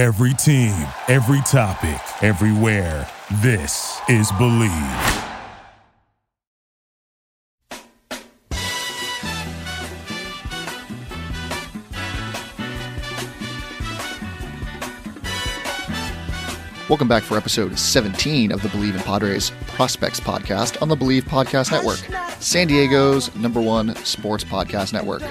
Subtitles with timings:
[0.00, 3.06] Every team, every topic, everywhere.
[3.42, 4.70] This is Believe.
[16.88, 21.24] Welcome back for episode 17 of the Believe in Padres Prospects podcast on the Believe
[21.24, 21.98] Podcast Network,
[22.40, 25.22] San Diego's number one sports podcast network.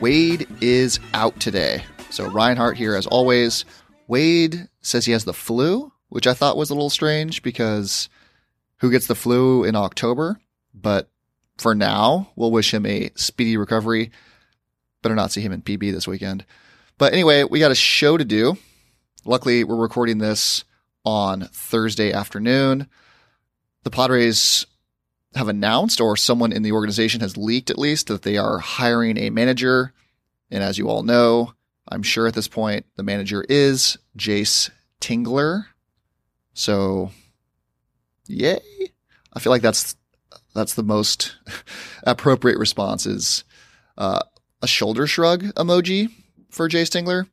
[0.00, 1.82] Wade is out today.
[2.12, 3.64] So Reinhardt here as always.
[4.06, 8.10] Wade says he has the flu, which I thought was a little strange because
[8.80, 10.38] who gets the flu in October?
[10.74, 11.08] But
[11.56, 14.10] for now, we'll wish him a speedy recovery.
[15.00, 16.44] Better not see him in PB this weekend.
[16.98, 18.58] But anyway, we got a show to do.
[19.24, 20.64] Luckily, we're recording this
[21.06, 22.88] on Thursday afternoon.
[23.84, 24.66] The Padres
[25.34, 29.16] have announced, or someone in the organization has leaked at least, that they are hiring
[29.16, 29.94] a manager.
[30.50, 31.54] And as you all know,
[31.88, 35.66] I'm sure at this point the manager is Jayce Tingler.
[36.54, 37.10] So,
[38.26, 38.60] yay!
[39.32, 39.96] I feel like that's
[40.54, 41.36] that's the most
[42.04, 43.44] appropriate response is
[43.96, 44.20] uh,
[44.60, 46.10] a shoulder shrug emoji
[46.50, 47.26] for Jayce Tingler.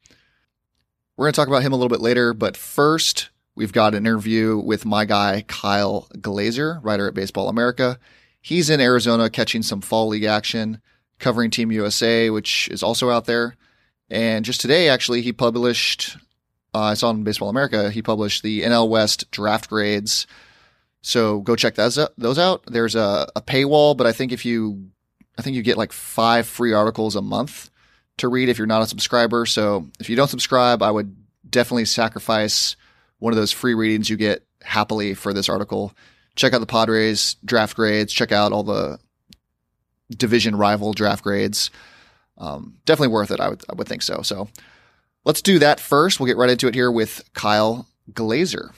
[1.15, 4.05] We're going to talk about him a little bit later, but first, we've got an
[4.05, 7.99] interview with my guy, Kyle Glaser, writer at Baseball America.
[8.41, 10.81] He's in Arizona catching some fall league action,
[11.19, 13.57] covering Team USA, which is also out there.
[14.09, 16.17] And just today, actually, he published,
[16.73, 20.25] uh, I saw in Baseball America, he published the NL West draft grades.
[21.01, 22.11] So go check those out.
[22.17, 22.63] Those out.
[22.65, 24.89] There's a, a paywall, but I think if you,
[25.37, 27.69] I think you get like five free articles a month
[28.17, 29.45] to read if you're not a subscriber.
[29.45, 31.15] So if you don't subscribe, I would
[31.49, 32.75] definitely sacrifice
[33.19, 35.93] one of those free readings you get happily for this article.
[36.35, 38.13] Check out the Padres draft grades.
[38.13, 38.99] Check out all the
[40.09, 41.69] division rival draft grades.
[42.39, 43.39] Um, definitely worth it.
[43.39, 44.21] I would I would think so.
[44.21, 44.47] So
[45.25, 46.19] let's do that first.
[46.19, 48.71] We'll get right into it here with Kyle Glaser.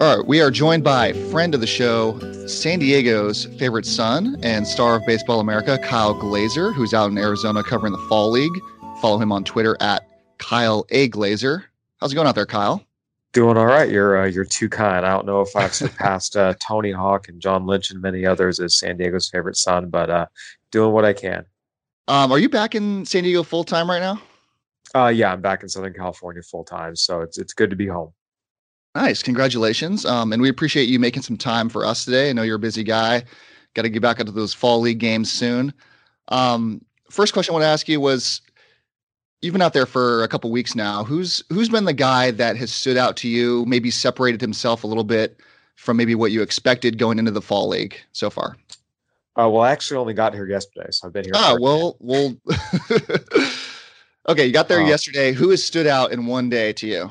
[0.00, 4.66] All right, we are joined by friend of the show, San Diego's favorite son and
[4.66, 8.52] star of Baseball America, Kyle Glaser, who's out in Arizona covering the Fall League.
[9.00, 10.06] Follow him on Twitter at
[10.38, 11.64] Kyle A Glaser.
[12.00, 12.84] How's it going out there, Kyle?
[13.34, 13.90] Doing all right.
[13.90, 15.04] You're uh, you're too kind.
[15.04, 18.60] I don't know if I've surpassed uh, Tony Hawk and John Lynch and many others
[18.60, 20.26] as San Diego's favorite son, but uh,
[20.70, 21.44] doing what I can.
[22.06, 24.22] Um, are you back in San Diego full time right now?
[24.94, 27.88] Uh, yeah, I'm back in Southern California full time, so it's it's good to be
[27.88, 28.12] home.
[28.94, 29.20] Nice.
[29.22, 30.06] Congratulations.
[30.06, 32.30] Um, and we appreciate you making some time for us today.
[32.30, 33.24] I know you're a busy guy.
[33.74, 35.74] Got to get back into those fall league games soon.
[36.28, 38.40] Um, first question I want to ask you was
[39.44, 41.04] you've been out there for a couple weeks now.
[41.04, 44.86] Who's who's been the guy that has stood out to you, maybe separated himself a
[44.86, 45.38] little bit
[45.76, 48.56] from maybe what you expected going into the fall league so far?
[49.36, 51.32] Uh, well, I actually only got here yesterday, so I've been here.
[51.34, 52.36] Oh, well, well.
[54.28, 55.32] okay, you got there uh, yesterday.
[55.32, 57.10] Who has stood out in one day to you?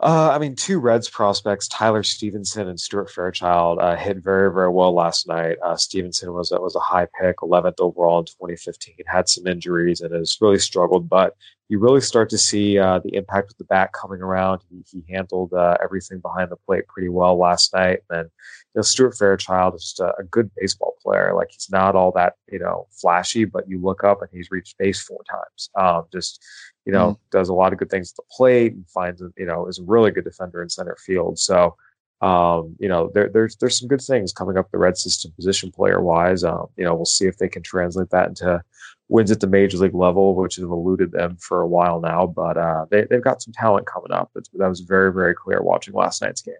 [0.00, 4.70] Uh, I mean, two Reds prospects, Tyler Stephenson and Stuart Fairchild, uh, hit very, very
[4.70, 5.56] well last night.
[5.60, 8.94] Uh, Stephenson was was a high pick, 11th overall in 2015.
[9.06, 11.34] Had some injuries and has really struggled, but
[11.68, 14.62] you really start to see uh, the impact of the bat coming around.
[14.70, 18.00] He, he handled uh, everything behind the plate pretty well last night.
[18.08, 21.34] And then, you know, Stuart Fairchild is just a, a, good baseball player.
[21.34, 24.78] Like he's not all that, you know, flashy, but you look up and he's reached
[24.78, 25.68] base four times.
[25.74, 26.42] Um, just,
[26.88, 27.18] you know, mm.
[27.30, 29.82] does a lot of good things at the plate and finds, you know, is a
[29.82, 31.38] really good defender in center field.
[31.38, 31.76] So,
[32.22, 35.70] um, you know, there, there's there's some good things coming up the red system position
[35.70, 36.44] player wise.
[36.44, 38.62] Um, you know, we'll see if they can translate that into
[39.08, 42.26] wins at the major league level, which has eluded them for a while now.
[42.26, 44.30] But uh, they they've got some talent coming up.
[44.34, 46.54] It's, that was very very clear watching last night's game.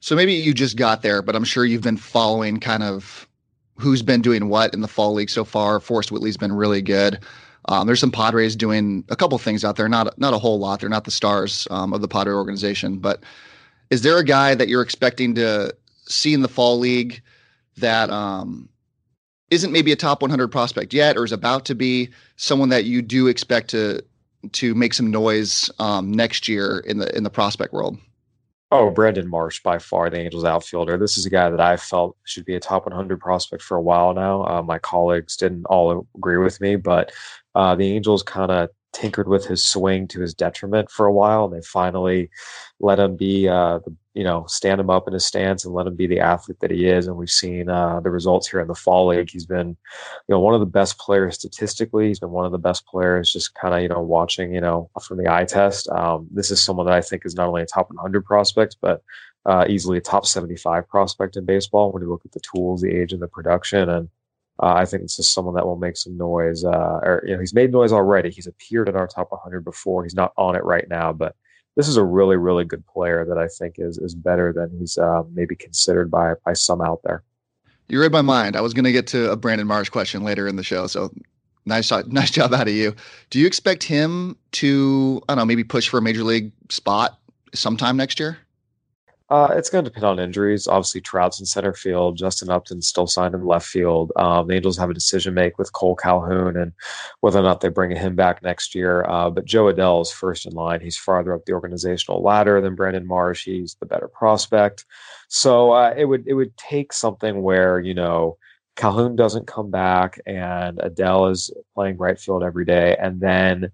[0.00, 3.26] So maybe you just got there, but I'm sure you've been following kind of
[3.78, 5.80] who's been doing what in the fall league so far.
[5.80, 7.20] Forrest Whitley's been really good.
[7.70, 10.80] Um, there's some Padres doing a couple things out there, not not a whole lot.
[10.80, 13.22] They're not the stars um, of the Padre organization, but
[13.90, 17.22] is there a guy that you're expecting to see in the fall league
[17.76, 18.68] that um,
[19.50, 23.02] isn't maybe a top 100 prospect yet, or is about to be someone that you
[23.02, 24.02] do expect to
[24.52, 27.96] to make some noise um, next year in the in the prospect world?
[28.72, 30.96] Oh, Brandon Marsh, by far the Angels outfielder.
[30.96, 33.82] This is a guy that I felt should be a top 100 prospect for a
[33.82, 34.44] while now.
[34.46, 37.10] Uh, my colleagues didn't all agree with me, but
[37.54, 41.44] uh, the Angels kind of tinkered with his swing to his detriment for a while,
[41.44, 42.30] and they finally
[42.80, 43.78] let him be, uh,
[44.14, 46.70] you know, stand him up in his stance and let him be the athlete that
[46.70, 47.06] he is.
[47.06, 49.30] And we've seen uh, the results here in the fall league.
[49.30, 49.76] He's been, you
[50.28, 52.08] know, one of the best players statistically.
[52.08, 54.90] He's been one of the best players just kind of, you know, watching, you know,
[55.02, 55.88] from the eye test.
[55.90, 59.02] Um, this is someone that I think is not only a top 100 prospect, but
[59.46, 62.90] uh, easily a top 75 prospect in baseball when you look at the tools, the
[62.90, 63.88] age, and the production.
[63.88, 64.08] And
[64.62, 66.64] uh, I think this is someone that will make some noise.
[66.64, 68.30] Uh, or you know, he's made noise already.
[68.30, 70.04] He's appeared in our top 100 before.
[70.04, 71.34] He's not on it right now, but
[71.76, 74.98] this is a really, really good player that I think is is better than he's
[74.98, 77.22] uh, maybe considered by by some out there.
[77.88, 78.54] You read my mind.
[78.54, 81.10] I was going to get to a Brandon Marsh question later in the show, so
[81.64, 82.94] nice nice job out of you.
[83.30, 87.18] Do you expect him to I don't know maybe push for a major league spot
[87.54, 88.38] sometime next year?
[89.30, 90.66] Uh, it's going to depend on injuries.
[90.66, 92.18] Obviously, Trout's in center field.
[92.18, 94.10] Justin Upton's still signed in left field.
[94.16, 96.72] Um, the Angels have a decision make with Kole Calhoun and
[97.20, 99.04] whether or not they bring him back next year.
[99.08, 100.80] Uh, but Jo Adell is first in line.
[100.80, 103.44] He's farther up the organizational ladder than Brandon Marsh.
[103.44, 104.84] He's the better prospect.
[105.28, 108.36] So uh, it would it would take something where you know
[108.74, 113.70] Calhoun doesn't come back and Adell is playing right field every day, and then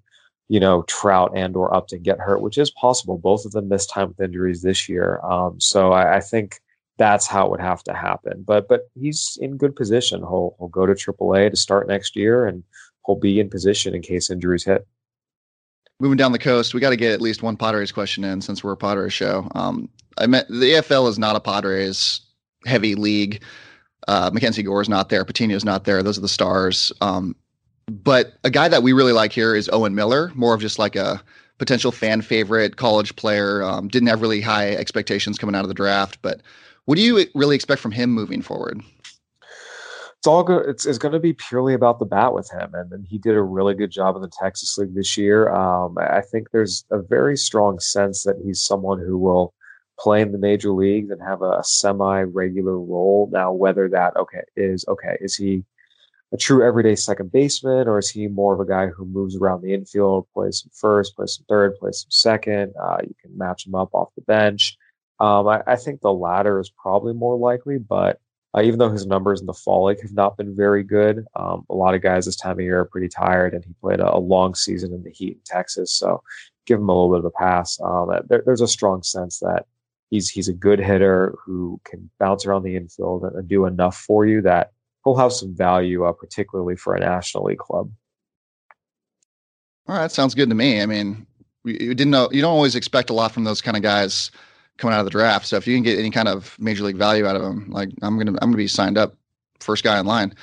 [0.48, 3.19] you know, Trout and or Upton get hurt, which is possible.
[3.19, 5.20] Both of them missed time with injuries this year.
[5.25, 6.60] Um, so I, I, think
[6.98, 8.44] that's how it would have to happen.
[8.46, 10.20] But but he's in good position.
[10.20, 12.62] He'll he'll go to AAA to start next year, and
[13.06, 14.87] he'll be in position in case injuries hit.
[15.98, 18.62] Moving down the coast, we got to get at least one Padres question in since
[18.62, 19.48] we're a Padres show.
[19.54, 19.88] Um,
[20.19, 22.20] I meant the AFL is not a Padres
[22.66, 23.43] heavy league.
[24.06, 25.25] Uh, Mackenzie Gore is not there.
[25.25, 26.02] Patino's not there.
[26.02, 26.93] Those are the stars.
[27.00, 27.34] Um,
[27.88, 30.96] but a guy that we really like here is Owen Miller, more of just like
[30.96, 31.22] a
[31.58, 33.62] potential fan favorite college player.
[33.62, 36.40] Um, didn't have really high expectations coming out of the draft, but
[36.84, 38.82] what do you really expect from him moving forward?
[40.18, 40.68] It's all good.
[40.68, 43.36] It's, it's going to be purely about the bat with him, and, and he did
[43.36, 45.48] a really good job in the Texas League this year.
[45.54, 49.54] Um, I think there's a very strong sense that he's someone who will
[49.98, 53.28] play in the major leagues and have a, a semi-regular role.
[53.32, 55.64] Now, whether that okay is okay, is he
[56.36, 59.62] a true everyday second baseman, or is he more of a guy who moves around
[59.62, 62.74] the infield, plays some first, plays some third, plays some second?
[62.80, 64.76] Uh, you can match him up off the bench.
[65.18, 68.20] Um, I, I, think the latter is probably more likely, but
[68.54, 71.64] uh, even though his numbers in the fall league have not been very good, um,
[71.70, 74.14] a lot of guys this time of year are pretty tired, and he played a,
[74.14, 76.22] a, long season in the heat in Texas, so
[76.66, 77.80] give him a little bit of a pass.
[77.80, 79.64] Um, there, there's a strong sense that
[80.10, 84.26] he's he's a good hitter who can bounce around the infield and do enough for
[84.26, 84.72] you that
[85.06, 87.91] he'll have some value, uh, particularly for a National League club.
[89.88, 90.82] All right, sounds good to me.
[90.82, 91.26] I mean,
[91.64, 94.32] you didn't know you don't always expect a lot from those kind of guys
[94.79, 95.47] coming out of the draft.
[95.47, 97.91] So if you can get any kind of major league value out of them, like
[98.03, 99.14] I'm gonna I'm gonna be signed up,
[99.61, 100.35] first guy in line.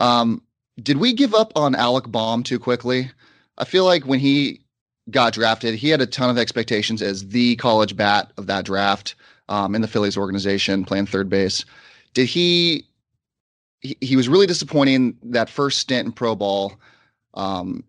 [0.00, 0.40] Um,
[0.80, 3.10] did we give up on Alec Bohm too quickly?
[3.58, 4.60] I feel like when he
[5.10, 9.16] got drafted, he had a ton of expectations as the college bat of that draft
[9.48, 11.64] um, in the Phillies organization, playing third base.
[12.14, 12.86] Did he
[13.84, 16.74] he, was really disappointing that first stint in pro ball.
[17.34, 17.84] Um,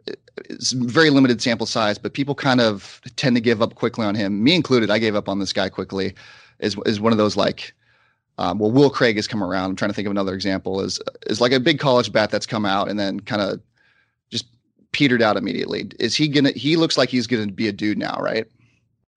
[0.50, 4.16] it's very limited sample size, but people kind of tend to give up quickly on
[4.16, 4.44] him.
[4.44, 4.92] Me included.
[4.92, 6.14] I gave up on this guy quickly.
[6.60, 7.74] Is is one of those like,
[8.38, 9.72] um, well, Will Craig has come around.
[9.72, 10.82] I'm trying to think of another example.
[10.82, 13.62] Is is like a big college bat that's come out and then kind of
[14.30, 14.48] just
[14.92, 15.90] petered out immediately.
[16.00, 16.52] Is he gonna?
[16.52, 18.46] He looks like he's gonna be a dude now, right?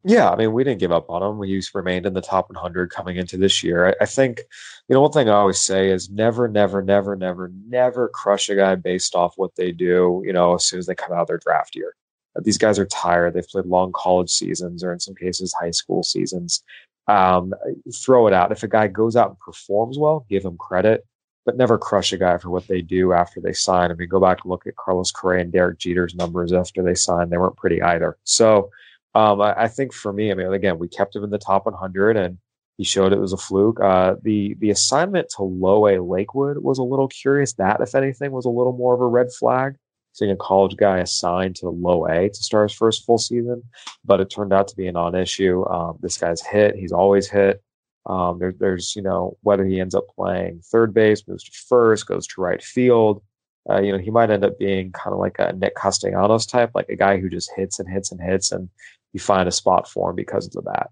[0.08, 1.36] Yeah, I mean, we didn't give up on him.
[1.36, 3.88] We used remained in the top 100 coming into this year.
[3.88, 4.40] I, I, think,
[4.88, 8.56] you know, one thing I always say is never, never, never, never, never crush a
[8.56, 11.26] guy based off what they do, you know, as soon as they come out of
[11.26, 11.94] their draft year.
[12.42, 13.34] These guys are tired.
[13.34, 16.62] They've played long college seasons or in some cases high school seasons.
[17.06, 17.52] Um,
[17.94, 18.50] throw it out.
[18.50, 21.04] If a guy goes out and performs well, give him credit,
[21.44, 23.90] but never crush a guy for what they do after they sign.
[23.90, 26.94] I mean, go back and look at Carlos Correa and Derek Jeter's numbers after they
[26.94, 27.30] signed.
[27.30, 28.16] They weren't pretty either.
[28.24, 28.70] So,
[29.14, 31.64] um, I, I, think for me, I mean, again, we kept him in the top
[31.64, 32.38] 100, and
[32.76, 33.80] he showed it was a fluke.
[33.80, 37.54] Uh, the the assignment to Low A Lakewood was a little curious.
[37.54, 39.74] That, if anything, was a little more of a red flag.
[40.12, 43.62] Seeing a college guy assigned to Low A to start his first full season,
[44.04, 45.64] but it turned out to be a non-issue.
[45.68, 47.62] Um, this guy's hit; he's always hit.
[48.06, 52.06] Um, there, there's, you know, whether he ends up playing third base, moves to first,
[52.06, 53.22] goes to right field.
[53.68, 56.70] Uh, you know, he might end up being kind of like a Nick Castellanos type,
[56.74, 58.70] like a guy who just hits and hits and hits, and
[59.18, 60.90] you find a spot for him because of the bat.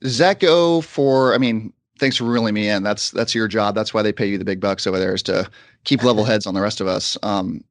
[0.00, 1.34] Does that go for?
[1.34, 2.82] I mean, thanks for ruling me in.
[2.82, 3.74] That's that's your job.
[3.74, 5.48] That's why they pay you the big bucks over there is to
[5.84, 7.18] keep level heads on the rest of us.
[7.22, 7.62] Um,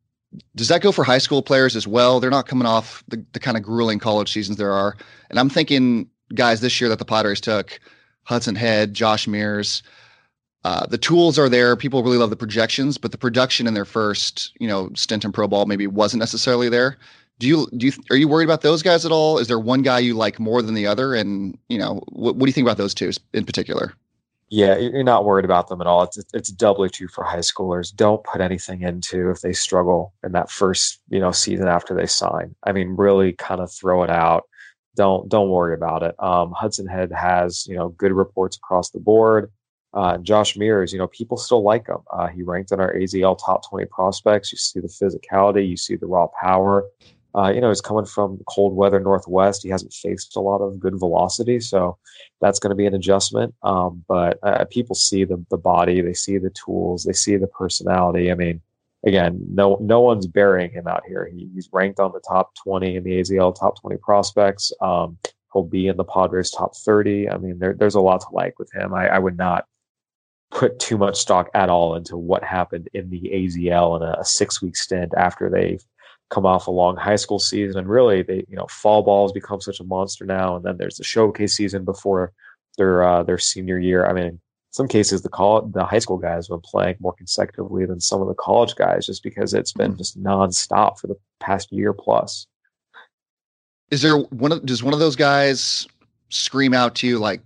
[0.56, 2.20] does that go for high school players as well?
[2.20, 4.96] They're not coming off the, the kind of grueling college seasons there are.
[5.30, 7.80] And I'm thinking guys this year that the Padres took,
[8.24, 9.82] Hudson Head, Josh Mears.
[10.66, 11.78] Uh, the tools are there.
[11.78, 15.32] People really love the projections, but the production in their first, you know, stint in
[15.32, 16.98] pro ball maybe wasn't necessarily there
[17.40, 19.38] do you do you are you worried about those guys at all?
[19.38, 21.14] Is there one guy you like more than the other?
[21.14, 23.94] And you know, what, what do you think about those two in particular?
[24.50, 26.04] Yeah, you're not worried about them at all.
[26.04, 27.94] It's it's doubly true for high schoolers.
[27.94, 32.06] Don't put anything into if they struggle in that first you know season after they
[32.08, 32.56] sign.
[32.64, 34.46] I mean, really kind of throw it out.
[34.96, 36.16] don't don't worry about it.
[36.20, 39.52] Um, Hudson Head has you know good reports across the board.
[39.94, 41.98] Uh, Josh Mears, you know, people still like him.
[42.12, 44.52] Uh, he ranked in our AZL top 20 prospects.
[44.52, 46.86] You see the physicality, you see the raw power.
[47.36, 49.64] Uh, you know, he's coming from cold weather Northwest.
[49.64, 51.98] He hasn't faced a lot of good velocity, so
[52.42, 53.54] that's going to be an adjustment.
[53.64, 57.48] Um, but uh, people see the the body, they see the tools, they see the
[57.48, 58.32] personality.
[58.32, 58.62] I mean,
[59.06, 61.30] again, no no one's burying him out here.
[61.32, 64.72] He, he's ranked on the top 20 in the AZL top 20 prospects.
[64.82, 65.18] Um,
[65.54, 67.30] he'll be in the Padres top 30.
[67.30, 68.94] I mean, there, there's a lot to like with him.
[68.94, 69.66] I, I would not
[70.52, 74.26] put too much stock at all into what happened in the AZL in a, a
[74.26, 75.80] six week stint after they
[76.30, 79.62] come off a long high school season and really they you know fall balls become
[79.62, 82.34] such a monster now and then there's the showcase season before
[82.78, 84.06] their uh, their senior year.
[84.06, 84.40] I mean in
[84.72, 88.22] some cases the call the high school guys have been playing more consecutively than some
[88.22, 89.98] of the college guys just because it's been mm-hmm.
[89.98, 92.48] just nonstop for the past year plus.
[93.90, 95.88] Is there one of does one of those guys
[96.30, 97.42] scream out to you like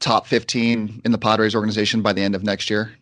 [0.00, 2.92] top 15 in the padres organization by the end of next year?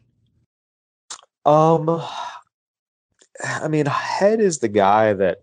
[1.44, 2.02] Um
[3.44, 5.38] I mean, Head is the guy that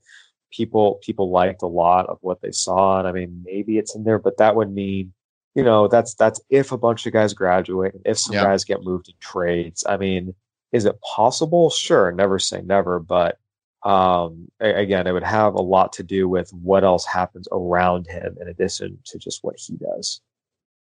[0.52, 4.04] people people liked a lot of what they saw, and I mean, maybe it's in
[4.04, 5.14] there, but that would mean,
[5.56, 8.44] you know, that's that's if a bunch of guys graduate, if some yeah.
[8.44, 9.84] guys get moved in trades.
[9.88, 10.34] I mean,
[10.72, 11.70] is it possible?
[11.70, 13.40] Sure, never say never, but
[13.84, 18.36] um, again, it would have a lot to do with what else happens around him
[18.42, 20.22] in addition to just what he does.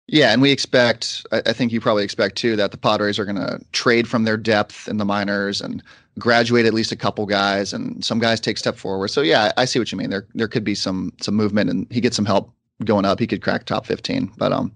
[0.08, 3.36] Yeah, and we expect, I think you probably expect too, that the Padres are going
[3.36, 5.82] to trade from their depth in the minors and
[6.18, 9.08] graduate at least a couple guys, and some guys take step forward.
[9.08, 10.10] So yeah, I see what you mean.
[10.10, 12.52] There there could be some some movement, and he gets some help
[12.84, 13.20] going up.
[13.20, 14.72] He could crack top fifteen, but um,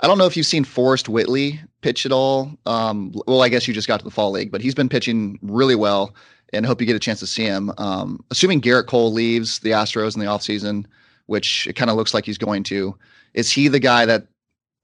[0.00, 2.50] I don't know if you've seen Forrest Whitley pitch at all.
[2.66, 5.38] Um, well, I guess you just got to the fall league, but he's been pitching
[5.40, 6.14] really well,
[6.52, 7.72] and hope you get a chance to see him.
[7.78, 10.84] Um, assuming Gerrit Cole leaves the Astros in the offseason,
[11.26, 12.94] which it kind of looks like he's going to,
[13.32, 14.26] is he the guy that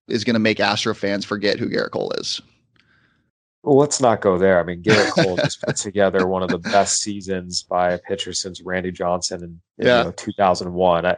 [0.08, 2.40] is going to make Astro fans forget who Gerrit Cole is.
[3.62, 4.58] Well, let's not go there.
[4.58, 8.32] I mean, Gerrit Cole just put together one of the best seasons by a pitcher
[8.32, 9.98] since Randy Johnson in, in yeah.
[9.98, 11.06] you know, 2001.
[11.06, 11.16] I,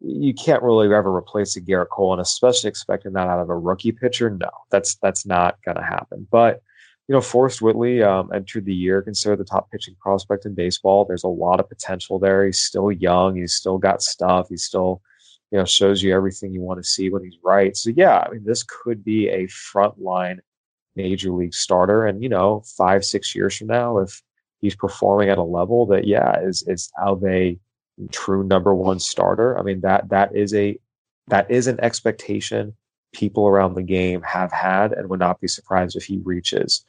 [0.00, 3.56] you can't really ever replace a Gerrit Cole, and especially expecting that out of a
[3.56, 4.28] rookie pitcher.
[4.28, 6.26] No, that's that's not going to happen.
[6.30, 6.62] But
[7.08, 11.04] you know, Forrest Whitley um, entered the year considered the top pitching prospect in baseball.
[11.04, 12.44] There's a lot of potential there.
[12.44, 13.36] He's still young.
[13.36, 14.48] He's still got stuff.
[14.48, 15.00] He's still
[15.54, 17.76] you know, shows you everything you want to see when he's right.
[17.76, 20.38] So yeah, I mean, this could be a frontline
[20.96, 24.20] major league starter, and you know, five six years from now, if
[24.60, 27.56] he's performing at a level that yeah is is of a
[28.10, 29.56] true number one starter.
[29.56, 30.76] I mean that that is a
[31.28, 32.74] that is an expectation
[33.12, 36.84] people around the game have had and would not be surprised if he reaches.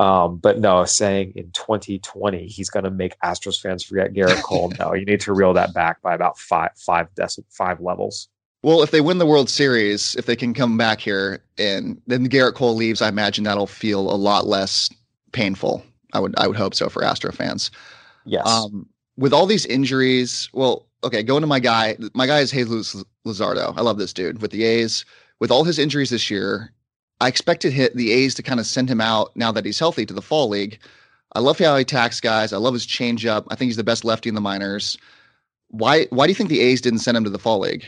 [0.00, 4.72] Um, but no, saying in 2020 he's going to make Astros fans forget Gerrit Cole.
[4.78, 8.28] no, you need to reel that back by about five five deci- five levels.
[8.62, 12.28] Well, if they win the World Series, if they can come back here and then
[12.28, 14.88] Gerrit Cole leaves, I imagine that'll feel a lot less
[15.32, 15.84] painful.
[16.14, 17.70] I would I would hope so for Astro fans.
[18.24, 18.46] Yes.
[18.46, 18.88] Um,
[19.18, 21.98] with all these injuries, well, okay, going to my guy.
[22.14, 23.76] My guy is Jesus Luzardo.
[23.76, 25.04] I love this dude with the A's.
[25.40, 26.72] With all his injuries this year,
[27.20, 30.06] I expected hit the A's to kind of send him out now that he's healthy
[30.06, 30.78] to the fall league.
[31.34, 32.52] I love how he attacks guys.
[32.52, 33.46] I love his changeup.
[33.50, 34.96] I think he's the best lefty in the minors.
[35.68, 37.84] Why why do you think the A's didn't send him to the fall league?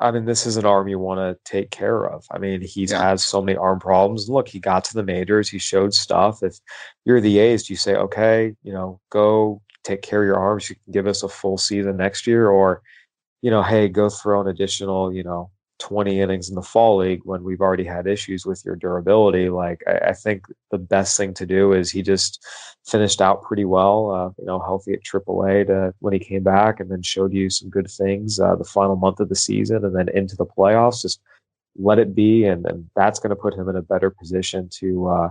[0.00, 2.26] I mean, this is an arm you want to take care of.
[2.30, 3.02] I mean, he's yeah.
[3.02, 4.28] has so many arm problems.
[4.28, 5.48] Look, he got to the majors.
[5.48, 6.42] He showed stuff.
[6.42, 6.58] If
[7.04, 10.68] you're the A's, do you say, okay, you know, go take care of your arms.
[10.68, 12.82] You can give us a full season next year, or,
[13.40, 17.20] you know, hey, go throw an additional, you know, 20 innings in the fall league
[17.24, 19.48] when we've already had issues with your durability.
[19.48, 22.44] Like, I, I think the best thing to do is he just
[22.86, 26.80] finished out pretty well, uh, you know, healthy at AAA to when he came back
[26.80, 29.94] and then showed you some good things uh, the final month of the season and
[29.94, 31.02] then into the playoffs.
[31.02, 31.20] Just
[31.76, 32.44] let it be.
[32.44, 35.28] And, and that's going to put him in a better position to, uh,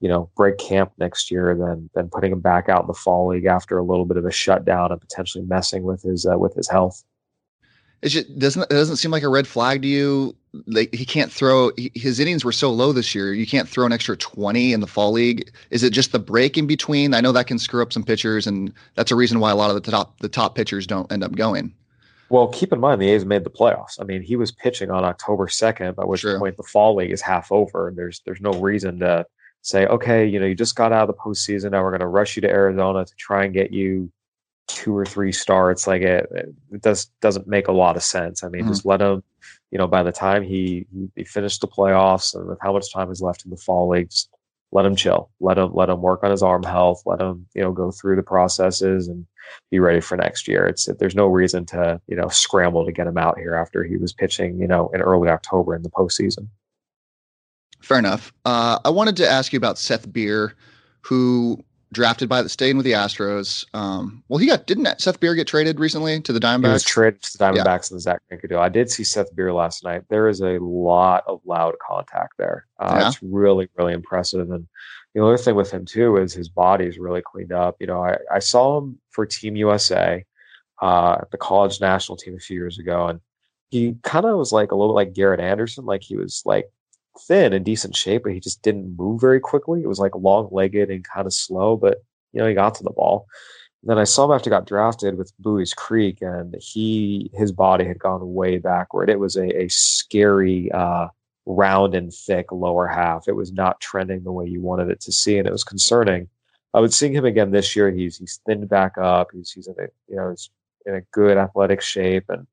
[0.00, 3.28] you know, break camp next year than than putting him back out in the fall
[3.28, 6.54] league after a little bit of a shutdown and potentially messing with his uh, with
[6.54, 7.04] his health.
[8.04, 10.36] It just doesn't it doesn't seem like a red flag to you.
[10.66, 13.32] Like he can't throw he, his innings were so low this year.
[13.32, 15.50] You can't throw an extra twenty in the fall league.
[15.70, 17.14] Is it just the break in between?
[17.14, 19.70] I know that can screw up some pitchers, and that's a reason why a lot
[19.70, 21.74] of the top the top pitchers don't end up going.
[22.28, 23.98] Well, keep in mind the A's made the playoffs.
[23.98, 26.38] I mean, he was pitching on October second, by which True.
[26.38, 29.24] point the fall league is half over, and there's there's no reason to
[29.62, 31.70] say, okay, you know, you just got out of the postseason.
[31.70, 34.12] Now we're going to rush you to Arizona to try and get you
[34.66, 35.86] two or three starts.
[35.86, 36.26] Like it,
[36.72, 38.42] it does doesn't make a lot of sense.
[38.42, 38.70] I mean, mm-hmm.
[38.70, 39.22] just let him.
[39.70, 43.10] You know, by the time he he finished the playoffs and with how much time
[43.10, 44.30] is left in the fall league, just
[44.72, 47.62] let him chill, let him let him work on his arm health, let him you
[47.62, 49.26] know go through the processes and
[49.70, 50.66] be ready for next year.
[50.66, 53.96] It's there's no reason to you know scramble to get him out here after he
[53.96, 56.48] was pitching you know in early October in the postseason.
[57.80, 58.32] Fair enough.
[58.44, 60.54] Uh, I wanted to ask you about Seth Beer,
[61.02, 61.62] who
[61.94, 63.64] drafted by the staying with the Astros.
[63.74, 66.66] Um, well, he got didn't Seth Beer get traded recently to the Diamondbacks?
[66.66, 67.94] He was traded to the Diamondbacks yeah.
[67.94, 68.58] in the Zack Greinke deal.
[68.58, 70.02] I did see Seth Beer last night.
[70.08, 72.66] There is a lot of loud contact there.
[72.78, 73.08] Uh, yeah.
[73.08, 74.50] It's really really impressive.
[74.50, 74.66] And
[75.14, 77.76] the other thing with him too is his body is really cleaned up.
[77.80, 80.24] You know, I, I saw him for Team USA,
[80.82, 83.20] uh, the college national team a few years ago, and
[83.70, 86.70] he kind of was like a little bit like Garret Anderson, like he was like
[87.20, 89.82] thin and decent shape, but he just didn't move very quickly.
[89.82, 92.02] It was like long legged and kind of slow, but
[92.32, 93.26] you know, he got to the ball.
[93.82, 97.52] And then I saw him after he got drafted with Buies Creek, and he his
[97.52, 99.10] body had gone way backward.
[99.10, 101.08] It was a, a scary uh,
[101.46, 103.28] round and thick lower half.
[103.28, 106.28] It was not trending the way you wanted it to see, and it was concerning.
[106.72, 107.90] I would seeing him again this year.
[107.90, 109.28] He's he's thinned back up.
[109.32, 110.50] He's he's in a you know he's
[110.86, 112.46] in a good athletic shape, and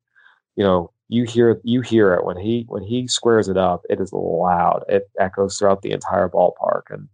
[0.56, 3.84] you know you hear you hear it when he when he squares it up.
[3.90, 4.86] It is loud.
[4.88, 7.10] It echoes throughout the entire ballpark, and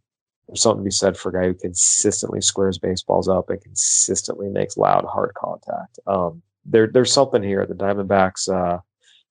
[0.48, 4.50] there's something to be said for a guy who consistently squares baseballs up and consistently
[4.50, 5.98] makes loud, hard contact.
[6.06, 7.66] Um, there, there's something here.
[7.66, 8.82] The Diamondbacks uh,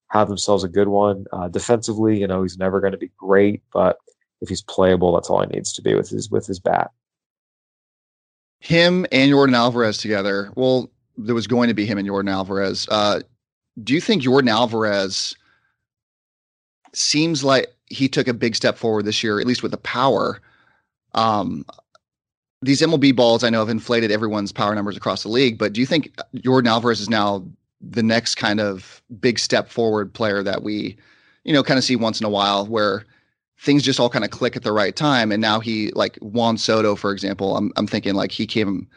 [0.09, 2.19] have themselves a good one uh, defensively.
[2.19, 3.99] You know, he's never going to be great, but
[4.41, 6.91] if he's playable, that's all he needs to be with his with his bat.
[8.59, 10.51] Him and Yordan Alvarez together.
[10.57, 12.89] Well, there was going to be him and Yordan Alvarez.
[12.91, 13.21] Uh,
[13.83, 15.37] do you think Yordan Alvarez
[16.93, 20.41] seems like he took a big step forward this year, at least with the power?
[21.15, 21.65] Um,
[22.63, 25.81] these MLB balls I know have inflated everyone's power numbers across the league, but do
[25.81, 27.45] you think Yordan Alvarez is now
[27.81, 30.97] the next kind of big step forward player that we,
[31.45, 33.05] you know, kind of see once in a while where
[33.59, 35.31] things just all kind of click at the right time.
[35.31, 38.89] And now he, like Juan Soto, for example, I'm, I'm thinking like he came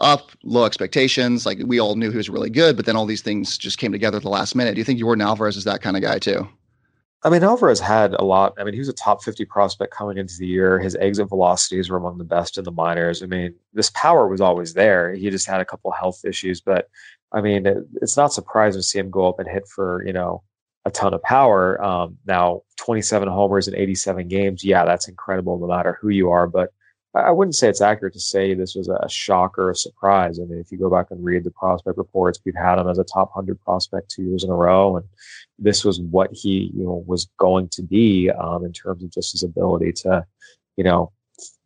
[0.00, 1.46] up, low expectations.
[1.46, 3.92] Like we all knew he was really good, but then all these things just came
[3.92, 4.74] together at the last minute.
[4.74, 6.48] Do you think Yordan Alvarez is that kind of guy too?
[7.22, 8.54] I mean, Alvarez had a lot.
[8.58, 10.78] I mean, he was a top 50 prospect coming into the year.
[10.78, 13.22] His exit velocities were among the best in the minors.
[13.22, 15.12] I mean, this power was always there.
[15.12, 16.88] He just had a couple health issues, but
[17.32, 20.14] I mean, it, it's not surprising to see him go up and hit for, you
[20.14, 20.42] know,
[20.86, 21.82] a ton of power.
[21.84, 24.64] Um, now, 27 homers in 87 games.
[24.64, 26.46] Yeah, that's incredible no matter who you are.
[26.46, 26.72] But
[27.14, 30.38] I wouldn't say it's accurate to say this was a shock or a surprise.
[30.38, 32.98] I mean, if you go back and read the prospect reports, we've had him as
[32.98, 34.96] a top 100 prospect two years in a row.
[34.96, 35.06] And
[35.58, 39.32] this was what he, you know, was going to be um, in terms of just
[39.32, 40.24] his ability to,
[40.76, 41.10] you know,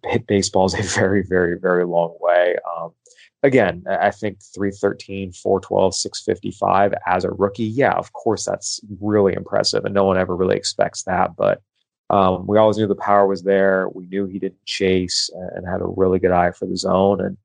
[0.06, 2.56] hit baseballs a very, very, very long way.
[2.76, 2.92] Um,
[3.42, 7.64] again, I think 313, 412, 655 as a rookie.
[7.64, 9.84] Yeah, of course, that's really impressive.
[9.84, 11.36] And no one ever really expects that.
[11.36, 11.60] But
[12.10, 13.88] um, we always knew the power was there.
[13.88, 17.20] We knew he didn't chase and had a really good eye for the zone.
[17.20, 17.36] And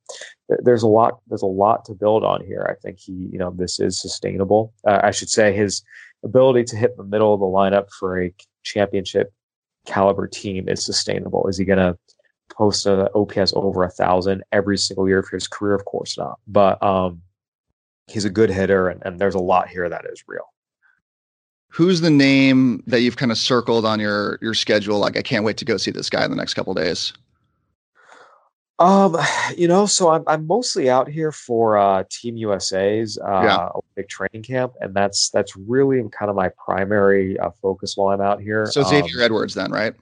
[0.63, 2.67] there's a lot, there's a lot to build on here.
[2.69, 4.73] I think he, you know, this is sustainable.
[4.85, 5.81] Uh, I should say his
[6.23, 9.33] ability to hit the middle of the lineup for a championship
[9.85, 11.47] caliber team is sustainable.
[11.47, 11.97] Is he going to
[12.49, 15.73] post an OPS over a thousand every single year for his career?
[15.73, 16.37] Of course not.
[16.47, 17.21] But um,
[18.07, 20.51] he's a good hitter, and, and there's a lot here that is real
[21.69, 24.99] who's the name that you've kind of circled on your your schedule?
[24.99, 27.13] Like, I can't wait to go see this guy in the next couple days.
[28.79, 29.17] Um,
[29.58, 33.69] you know, so I'm I'm mostly out here for uh, Team USA's uh, yeah.
[33.95, 38.21] big training camp, and that's that's really kind of my primary uh, focus while I'm
[38.21, 38.65] out here.
[38.67, 39.93] So Xavier um, Edwards, then, right?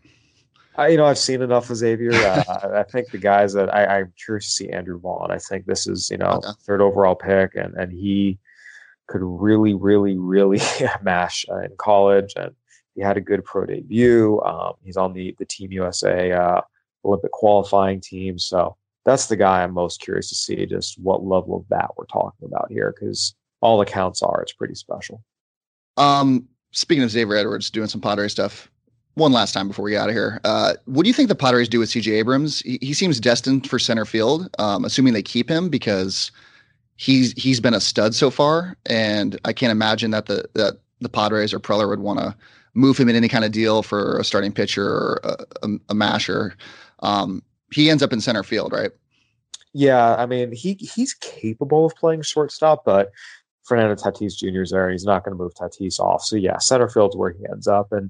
[0.75, 2.13] I, you know, I've seen enough of Xavier.
[2.13, 2.43] Uh,
[2.75, 5.31] I think the guys that I, am curious to see Andrew Vaughn.
[5.31, 6.49] I think this is you know okay.
[6.61, 8.37] third overall pick, and and he
[9.07, 10.59] could really, really, really
[11.01, 12.53] mash uh, in college, and
[12.95, 14.41] he had a good pro debut.
[14.41, 16.61] Um, he's on the the Team USA uh,
[17.03, 21.57] Olympic qualifying team, so that's the guy I'm most curious to see just what level
[21.57, 25.23] of bat we're talking about here, because all accounts are it's pretty special.
[25.95, 28.69] Um, speaking of Xavier Edwards doing some Padres stuff,
[29.17, 30.39] one last time before we get out of here.
[30.43, 32.59] Uh, what do you think the Padres do with CJ Abrams?
[32.61, 36.31] He, he seems destined for center field, um, assuming they keep him because
[36.97, 41.09] he's he's been a stud so far, and I can't imagine that the that the
[41.09, 42.35] Padres or Preller would want to
[42.73, 45.95] move him in any kind of deal for a starting pitcher or a, a, a
[45.95, 46.55] masher.
[46.99, 48.91] Um, he ends up in center field, right?
[49.73, 53.11] Yeah, I mean he he's capable of playing shortstop, but
[53.63, 54.61] Fernando Tatis Jr.
[54.61, 56.23] is there, he's not going to move Tatis off.
[56.23, 58.09] So yeah, center field's where he ends up, and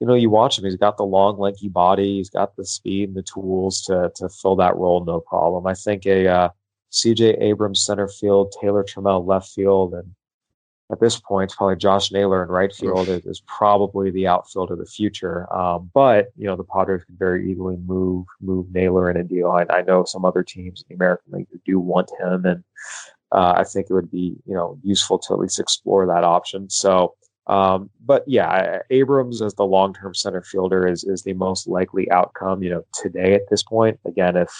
[0.00, 3.08] you know you watch him; he's got the long, lanky body, he's got the speed
[3.08, 5.66] and the tools to to fill that role, no problem.
[5.66, 6.48] I think a uh,
[6.92, 10.14] CJ Abrams center field, Taylor Trammell left field, and
[10.90, 14.78] at this point, probably Josh Naylor in right field is, is, probably the outfield of
[14.78, 15.52] the future.
[15.54, 19.50] Um, but you know, the Padres could very easily move move Naylor in a deal.
[19.50, 22.64] I, I know some other teams in the American League who do want him, and
[23.32, 26.70] uh, I think it would be you know useful to at least explore that option.
[26.70, 27.14] So.
[27.46, 32.62] Um, but yeah, Abrams as the long-term center fielder is is the most likely outcome.
[32.62, 33.98] You know, today at this point.
[34.04, 34.50] Again, if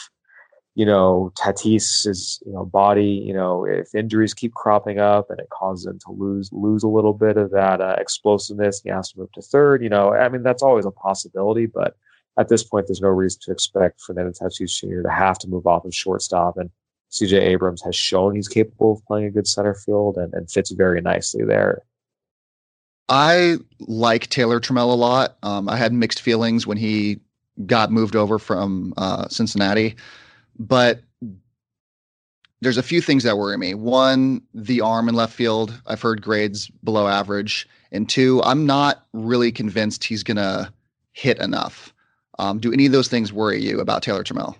[0.78, 5.50] you know, Tatis's, you know, body, you know, if injuries keep cropping up and it
[5.50, 9.18] causes him to lose lose a little bit of that uh, explosiveness, he has to
[9.18, 9.82] move to third.
[9.82, 11.96] You know, I mean, that's always a possibility, but
[12.38, 15.02] at this point, there's no reason to expect Fernando Tatis Jr.
[15.02, 16.56] to have to move off of shortstop.
[16.56, 16.70] And
[17.10, 20.70] CJ Abrams has shown he's capable of playing a good center field and, and fits
[20.70, 21.82] very nicely there.
[23.08, 25.38] I like Taylor Trammell a lot.
[25.42, 27.18] Um, I had mixed feelings when he
[27.66, 29.96] got moved over from uh, Cincinnati.
[30.58, 31.00] But
[32.60, 33.74] there's a few things that worry me.
[33.74, 35.80] One, the arm in left field.
[35.86, 37.68] I've heard grades below average.
[37.92, 40.72] And two, I'm not really convinced he's going to
[41.12, 41.94] hit enough.
[42.38, 44.56] Um, do any of those things worry you about Taylor Trammell?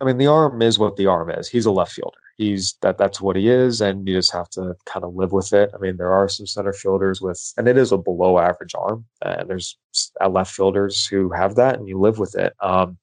[0.00, 1.48] I mean, the arm is what the arm is.
[1.48, 2.16] He's a left fielder.
[2.38, 2.96] He's that.
[2.96, 5.70] That's what he is, and you just have to kind of live with it.
[5.74, 9.04] I mean, there are some center fielders with, and it is a below average arm,
[9.20, 9.76] and there's
[10.26, 12.54] left fielders who have that, and you live with it.
[12.60, 12.96] Um,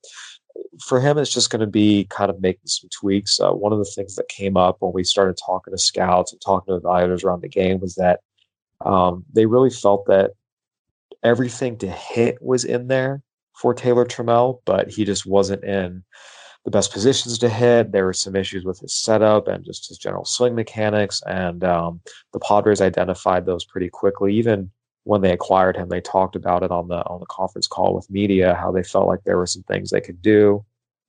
[0.86, 3.40] for him, it's just going to be kind of making some tweaks.
[3.40, 6.42] Uh, one of the things that came up when we started talking to scouts and
[6.42, 8.20] talking to evaluators around the game was that
[8.86, 10.32] um, they really felt that
[11.24, 13.22] everything to hit was in there
[13.56, 16.04] for Taylor Trammell, but he just wasn't in
[16.64, 17.92] the best positions to hit.
[17.92, 22.02] There were some issues with his setup and just his general swing mechanics, and um,
[22.34, 24.36] the Padres identified those pretty quickly.
[24.36, 24.70] Even
[25.08, 28.10] when they acquired him, they talked about it on the on the conference call with
[28.10, 30.66] media how they felt like there were some things they could do,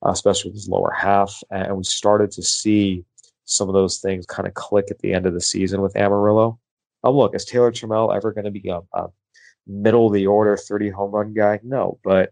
[0.07, 3.05] uh, especially with his lower half, and we started to see
[3.45, 6.61] some of those things kind of click at the end of the season with Amarillo.
[7.03, 9.09] Um, look, is Taylor Trammell ever going to be a, a
[9.67, 11.59] middle of the order 30 home run guy?
[11.65, 12.31] No, but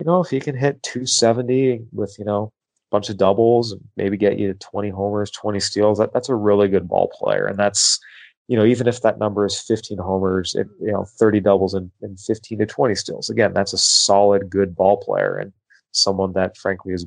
[0.00, 3.80] you know if he can hit 270 with you know a bunch of doubles and
[3.96, 7.46] maybe get you to 20 homers, 20 steals, that, that's a really good ball player,
[7.46, 8.00] and that's
[8.48, 11.90] you know, even if that number is 15 homers, it, you know, 30 doubles and,
[12.02, 15.52] and 15 to 20 steals, again, that's a solid, good ball player and
[15.92, 17.06] someone that frankly is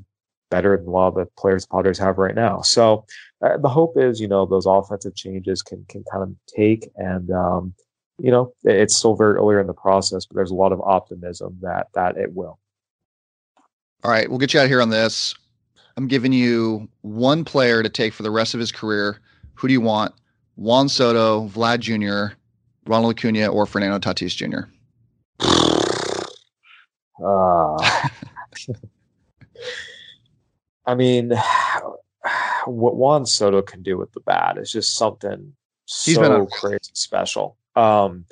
[0.49, 2.61] better than a lot of the players the Padres have right now.
[2.61, 3.05] So
[3.41, 7.29] uh, the hope is, you know, those offensive changes can, can kind of take and,
[7.31, 7.73] um,
[8.19, 11.59] you know, it's still very earlier in the process, but there's a lot of optimism
[11.61, 12.57] that, that it will.
[14.03, 14.27] All right.
[14.27, 15.35] We'll get you out here on this.
[15.97, 19.19] I'm giving you one player to take for the rest of his career.
[19.55, 20.13] Who do you want?
[20.57, 22.35] Juan Soto, Vlad Jr.,
[22.87, 24.67] Ronald Acuna, or Fernando Tatis Jr.?
[27.23, 27.77] Uh,
[30.85, 31.31] I mean,
[32.65, 35.53] what Juan Soto can do with the bat is just something
[35.85, 37.57] He's so been a- crazy special.
[37.75, 38.25] Um,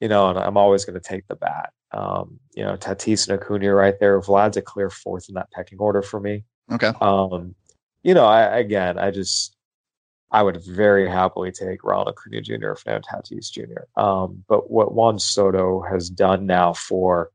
[0.00, 1.72] you know, and I'm always going to take the bat.
[1.92, 4.20] Um, you know, Tatis and Acuna right there.
[4.20, 6.44] Vlad's a clear fourth in that pecking order for me.
[6.72, 6.92] Okay.
[7.00, 7.54] Um,
[8.02, 9.53] you know, I again, I just
[10.30, 12.70] I would very happily take Ronald Acuna Jr.
[12.70, 14.00] or Fernando Tatis Jr.
[14.00, 17.30] Um, but what Juan Soto has done now for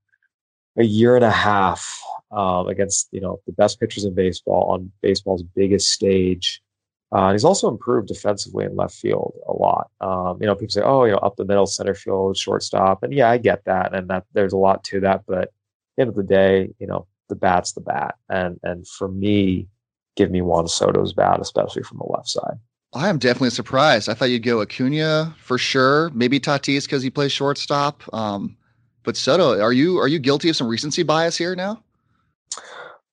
[0.77, 4.91] a year and a half um, against you know the best pitchers in baseball on
[5.01, 6.61] baseball's biggest stage.
[7.11, 9.89] Uh, he's also improved defensively in left field a lot.
[9.99, 13.13] Um, you know, people say, "Oh, you know, up the middle, center field, shortstop," and
[13.13, 15.23] yeah, I get that, and that there's a lot to that.
[15.27, 15.49] But at
[15.97, 19.67] the end of the day, you know, the bat's the bat, and and for me,
[20.15, 22.59] give me Juan Soto's bat, especially from the left side.
[22.93, 24.09] I am definitely surprised.
[24.09, 26.09] I thought you'd go Acuna for sure.
[26.11, 28.01] Maybe Tatis because he plays shortstop.
[28.13, 28.57] Um,
[29.03, 31.81] but Soto, are you are you guilty of some recency bias here now?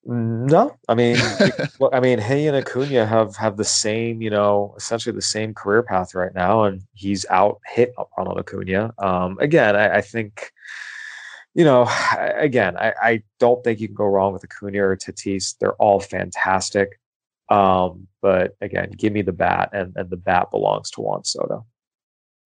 [0.09, 1.17] No, I mean,
[1.93, 5.83] I mean, he and Acuna have have the same, you know, essentially the same career
[5.83, 8.95] path right now, and he's out hit Ronald Acuna.
[8.99, 10.53] Um, again, I, I think,
[11.55, 11.89] you know,
[12.37, 15.59] again, I, I don't think you can go wrong with Acuna or Tatis.
[15.59, 17.01] They're all fantastic.
[17.49, 21.65] Um, but again, give me the bat, and, and the bat belongs to Juan Soto.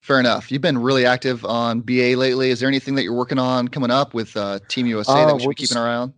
[0.02, 0.50] Fair enough.
[0.50, 2.50] You've been really active on BA lately.
[2.50, 5.34] Is there anything that you're working on coming up with uh, Team USA uh, that
[5.34, 6.14] we should be keeping an eye on?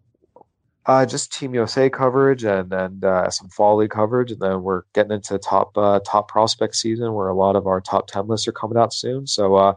[0.87, 4.83] Uh, just Team USA coverage and and uh, some fall league coverage, and then we're
[4.95, 8.49] getting into top uh, top prospect season where a lot of our top ten lists
[8.49, 9.27] are coming out soon.
[9.27, 9.75] So uh,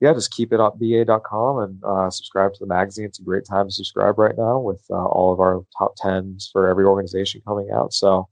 [0.00, 3.06] yeah, just keep it up ba.com and uh, subscribe to the magazine.
[3.06, 6.48] It's a great time to subscribe right now with uh, all of our top tens
[6.52, 7.92] for every organization coming out.
[7.92, 8.28] So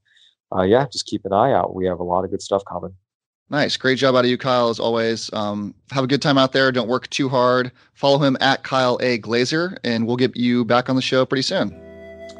[0.55, 1.75] uh, yeah, just keep an eye out.
[1.75, 2.93] We have a lot of good stuff coming.
[3.49, 3.77] Nice.
[3.77, 5.31] Great job out of you, Kyle, as always.
[5.31, 6.69] Um, have a good time out there.
[6.71, 7.71] Don't work too hard.
[7.93, 9.17] Follow him at Kyle A.
[9.19, 11.69] Glaser, and we'll get you back on the show pretty soon.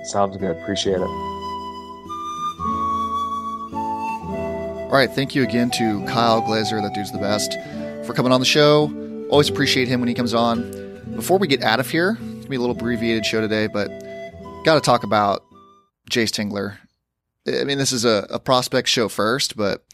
[0.05, 0.57] Sounds good.
[0.57, 1.07] Appreciate it.
[3.71, 5.09] All right.
[5.09, 7.53] Thank you again to Kyle Glaser, That dude's the best.
[8.05, 8.91] for coming on the show.
[9.29, 10.71] Always appreciate him when he comes on.
[11.15, 13.67] Before we get out of here, it's going to be a little abbreviated show today,
[13.67, 13.87] but
[14.63, 15.43] got to talk about
[16.09, 16.77] Jayce Tingler.
[17.47, 19.85] I mean, this is a, a prospect show first, but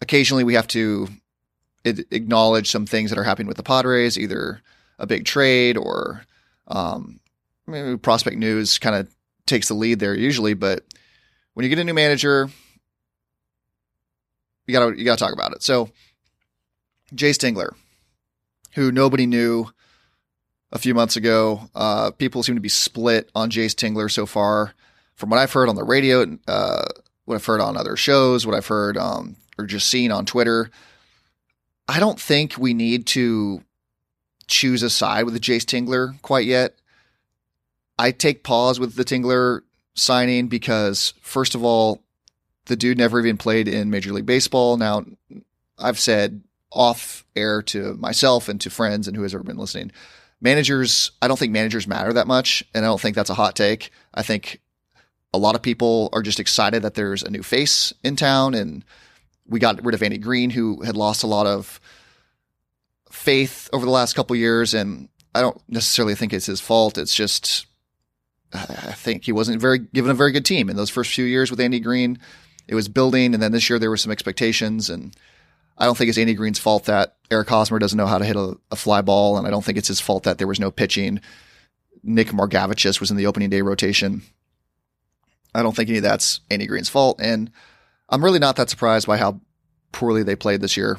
[0.00, 1.08] occasionally we have to
[1.84, 4.60] acknowledge some things that are happening with the Padres, either
[4.98, 6.24] a big trade or
[6.68, 7.20] um,
[7.66, 9.12] maybe prospect news kind of
[9.46, 10.54] takes the lead there usually.
[10.54, 10.84] But
[11.54, 12.50] when you get a new manager,
[14.66, 15.62] you gotta you gotta talk about it.
[15.62, 15.90] So
[17.14, 17.74] Jay Tingler,
[18.74, 19.66] who nobody knew
[20.70, 24.74] a few months ago, uh, people seem to be split on Jay Tingler so far.
[25.14, 26.84] From what I've heard on the radio, uh,
[27.24, 30.70] what I've heard on other shows, what I've heard um, or just seen on Twitter,
[31.88, 33.62] I don't think we need to
[34.46, 36.74] choose a side with the Jayce Tingler quite yet.
[37.98, 39.62] I take pause with the Tingler
[39.94, 42.02] signing because, first of all,
[42.66, 44.76] the dude never even played in Major League Baseball.
[44.76, 45.04] Now,
[45.78, 49.92] I've said off air to myself and to friends and who has ever been listening,
[50.40, 52.64] managers, I don't think managers matter that much.
[52.74, 53.90] And I don't think that's a hot take.
[54.14, 54.60] I think
[55.34, 58.84] a lot of people are just excited that there's a new face in town and
[59.46, 61.80] we got rid of Andy Green, who had lost a lot of
[63.10, 64.74] faith over the last couple years.
[64.74, 66.98] And I don't necessarily think it's his fault.
[66.98, 67.66] It's just,
[68.52, 71.50] I think he wasn't very given a very good team in those first few years
[71.50, 72.18] with Andy Green.
[72.68, 75.16] It was building, and then this year there were some expectations, and
[75.76, 78.36] I don't think it's Andy Green's fault that Eric Hosmer doesn't know how to hit
[78.36, 80.70] a, a fly ball, and I don't think it's his fault that there was no
[80.70, 81.20] pitching.
[82.04, 84.22] Nick Margevicius was in the opening day rotation.
[85.54, 87.50] I don't think any of that's Andy Green's fault, and
[88.08, 89.40] I'm really not that surprised by how
[89.92, 90.98] poorly they played this year.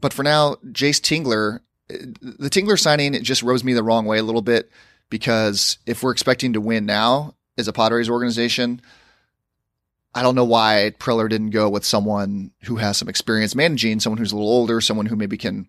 [0.00, 1.60] But for now, Jayce Tingler,
[1.92, 4.70] uh, the Tingler signing it just rose me the wrong way a little bit
[5.10, 8.80] because if we're expecting to win now as a Padres organization,
[10.14, 14.18] I don't know why Preller didn't go with someone who has some experience managing, someone
[14.18, 15.68] who's a little older, someone who maybe can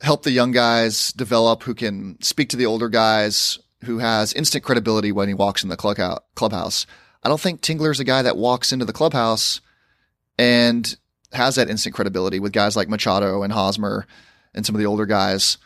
[0.00, 4.64] help the young guys develop, who can speak to the older guys, who has instant
[4.64, 6.86] credibility when he walks in the clubhouse.
[7.22, 9.60] I don't think Tingler's a guy that walks into the clubhouse
[10.38, 10.96] and
[11.32, 14.06] has that instant credibility with guys like Machado and Hosmer
[14.54, 15.58] and some of the older guys.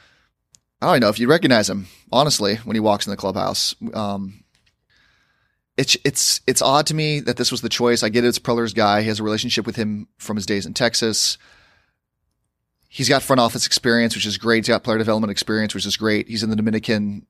[0.80, 3.74] I don't know if you recognize him, honestly, when he walks in the clubhouse.
[3.94, 4.44] Um,
[5.76, 8.02] it's it's it's odd to me that this was the choice.
[8.02, 9.02] I get it, it's Preller's guy.
[9.02, 11.38] He has a relationship with him from his days in Texas.
[12.88, 14.64] He's got front office experience, which is great.
[14.64, 16.28] He's got player development experience, which is great.
[16.28, 17.26] He's in the Dominican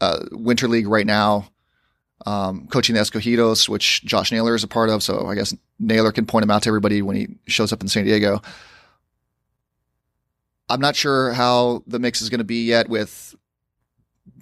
[0.00, 1.48] uh, Winter League right now,
[2.26, 5.02] um, coaching the Escogidos, which Josh Naylor is a part of.
[5.02, 7.88] So I guess Naylor can point him out to everybody when he shows up in
[7.88, 8.40] San Diego.
[10.68, 13.34] I'm not sure how the mix is going to be yet with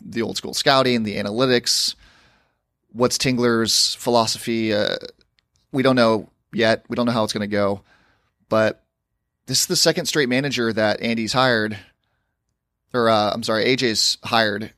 [0.03, 1.95] the old school scouting, the analytics
[2.93, 4.73] what's Tingler's philosophy?
[4.73, 4.97] Uh,
[5.73, 6.85] we don't know yet.
[6.89, 7.83] We don't know how it's going to go.
[8.49, 8.83] But
[9.47, 11.79] this is the second straight manager that Andy's hired,
[12.93, 14.73] or uh, I'm sorry, AJ's hired,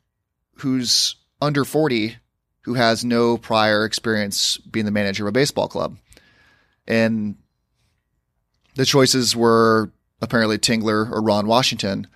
[0.62, 2.16] who's under 40,
[2.62, 5.96] who has no prior experience being the manager of a baseball club.
[6.86, 7.36] And
[8.74, 12.06] the choices were apparently Tingler or Ron Washington.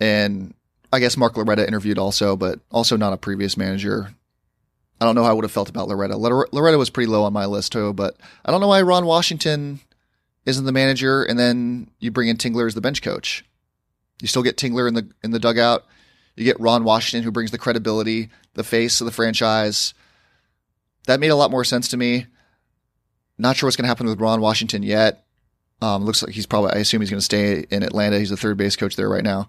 [0.00, 0.54] And
[0.92, 4.14] I guess Mark Loretta interviewed also, but also not a previous manager.
[5.00, 6.16] I don't know how I would have felt about Loretta.
[6.16, 9.80] Loretta was pretty low on my list too, but I don't know why Ron Washington
[10.44, 13.44] isn't the manager, and then you bring in Tingler as the bench coach.
[14.20, 15.84] You still get Tingler in the in the dugout.
[16.38, 19.92] You get Ron Washington, who brings the credibility, the face of the franchise.
[21.06, 22.26] That made a lot more sense to me.
[23.38, 25.24] Not sure what's going to happen with Ron Washington yet.
[25.80, 26.72] Um, looks like he's probably.
[26.72, 28.18] I assume he's going to stay in Atlanta.
[28.18, 29.48] He's the third base coach there right now.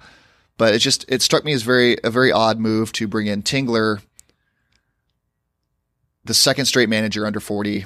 [0.58, 3.44] But it just it struck me as very a very odd move to bring in
[3.44, 4.02] Tingler
[6.26, 7.86] the second straight manager under 40,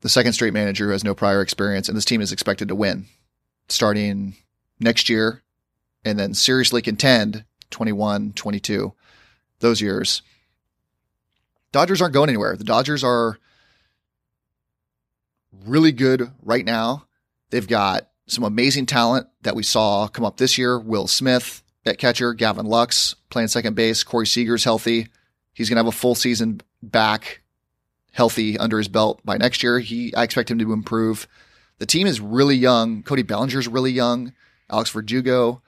[0.00, 2.74] the second straight manager who has no prior experience, and this team is expected to
[2.74, 3.06] win
[3.68, 4.34] starting
[4.80, 5.42] next year
[6.04, 8.92] and then seriously contend 21, 22,
[9.58, 10.22] those years.
[11.72, 12.56] Dodgers aren't going anywhere.
[12.56, 13.38] The Dodgers are
[15.66, 17.06] really good right now.
[17.50, 20.78] They've got some amazing talent that we saw come up this year.
[20.78, 25.08] Will Smith at catcher, Gavin Lux playing second base, Corey Seager's healthy.
[25.52, 27.42] He's going to have a full season back
[28.12, 29.78] healthy under his belt by next year.
[29.80, 31.26] He, I expect him to improve.
[31.78, 33.02] The team is really young.
[33.02, 34.32] Cody Bellinger's really young.
[34.70, 35.62] Alex Verdugo,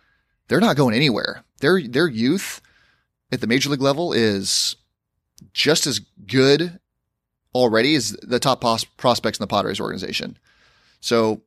[0.49, 1.43] they're not going anywhere.
[1.65, 2.61] Their their youth
[3.33, 4.77] at the major league level is
[5.55, 6.79] just as good
[7.55, 10.39] already as the top pos- prospects in the Padres organization.
[11.01, 11.41] So,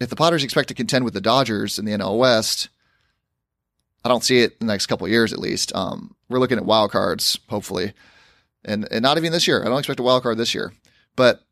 [0.00, 2.68] if the Padres expect to contend with the Dodgers in the NL West,
[4.04, 5.74] I don't see it in the next couple years at least.
[5.74, 7.92] Um, we're looking at wild cards, hopefully
[8.64, 9.62] and and not even this year.
[9.62, 10.72] I don't expect a wild card this year.
[11.16, 11.44] But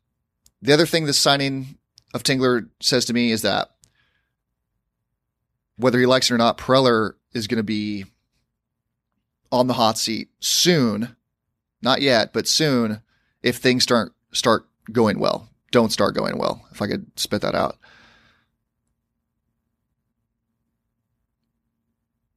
[0.61, 1.77] the other thing this signing
[2.13, 3.71] of Tingler says to me is that
[5.75, 8.05] whether he likes it or not, Preller is going to be
[9.51, 11.15] on the hot seat soon.
[11.81, 13.01] Not yet, but soon
[13.41, 15.49] if things start start going well.
[15.71, 16.65] Don't start going well.
[16.71, 17.77] If I could spit that out.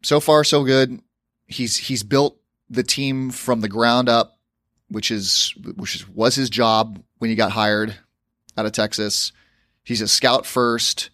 [0.03, 1.01] So far, so good.
[1.47, 4.39] He's he's built the team from the ground up,
[4.89, 7.97] which is which is, was his job when he got hired
[8.57, 9.33] out of Texas.
[9.85, 11.11] He's a scout first.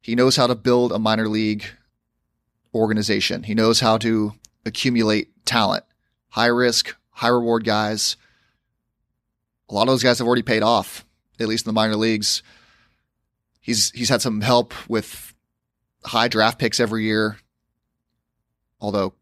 [0.00, 1.64] He knows how to build a minor league
[2.74, 3.44] organization.
[3.44, 5.84] He knows how to accumulate talent,
[6.28, 8.16] high risk, high reward guys.
[9.68, 11.04] A lot of those guys have already paid off,
[11.40, 12.42] at least in the minor leagues.
[13.60, 15.34] He's he's had some help with
[16.04, 17.38] high draft picks every year.
[18.80, 19.14] Although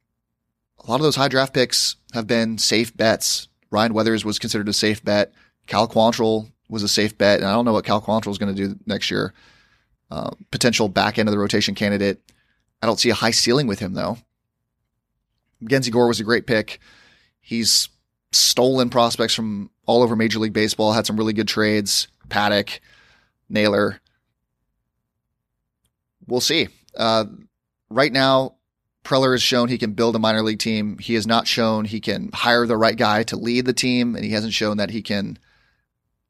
[0.78, 3.48] a lot of those high draft picks have been safe bets.
[3.70, 5.32] Ryan Weathers was considered a safe bet.
[5.66, 8.54] Cal Quantrill was a safe bet, and I don't know what Cal Quantrill is going
[8.54, 9.34] to do next year.
[10.10, 12.20] Uh, potential back end of the rotation candidate.
[12.82, 14.18] I don't see a high ceiling with him though.
[15.60, 16.80] Mackenzie Gore was a great pick.
[17.40, 17.88] He's
[18.32, 20.92] stolen prospects from all over Major League Baseball.
[20.92, 22.08] Had some really good trades.
[22.28, 22.80] Paddock,
[23.48, 24.00] Naylor.
[26.26, 26.68] We'll see.
[26.96, 27.24] Uh,
[27.90, 28.54] right now,
[29.04, 30.98] Preller has shown he can build a minor league team.
[30.98, 34.24] He has not shown he can hire the right guy to lead the team, and
[34.24, 35.38] he hasn't shown that he can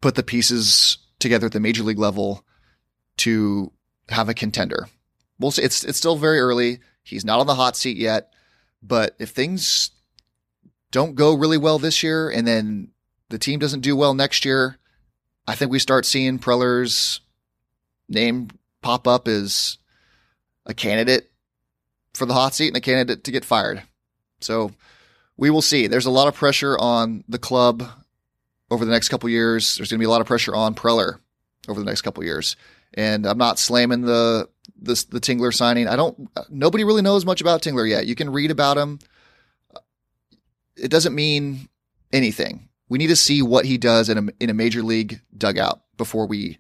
[0.01, 2.45] put the pieces together at the major league level
[3.19, 3.71] to
[4.09, 4.89] have a contender.
[5.41, 5.63] We'll see.
[5.63, 6.79] It's it's still very early.
[7.03, 8.33] He's not on the hot seat yet,
[8.83, 9.91] but if things
[10.93, 12.91] don't go really well this year, and then
[13.31, 14.79] the team doesn't do well next year,
[15.47, 17.21] I think we start seeing Preller's
[18.09, 18.51] name
[18.83, 19.79] pop up as
[20.67, 21.31] a candidate
[22.15, 23.83] for the hot seat and a candidate to get fired.
[24.41, 24.73] So
[25.37, 25.87] we will see.
[25.87, 27.83] There's a lot of pressure on the club
[28.71, 29.77] over the next couple years.
[29.77, 31.19] There's going to be a lot of pressure on Preller
[31.69, 32.57] over the next couple years.
[32.95, 34.49] And I'm not slamming the
[34.81, 35.89] the the Tingler signing.
[35.89, 36.31] I don't.
[36.49, 38.07] Nobody really knows much about Tingler yet.
[38.07, 38.99] You can read about him.
[40.77, 41.69] It doesn't mean
[42.13, 42.69] anything.
[42.89, 46.27] We need to see what he does in a in a major league dugout before
[46.27, 46.59] we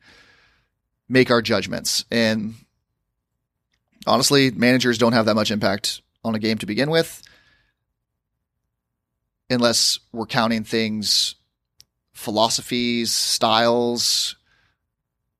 [1.08, 2.04] make our judgments.
[2.10, 2.54] And
[4.06, 7.22] honestly, managers don't have that much impact on a game to begin with,
[9.48, 11.34] unless we're counting things,
[12.12, 14.36] philosophies, styles,